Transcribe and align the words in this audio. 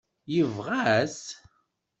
Yebɣa-t? 0.33 1.21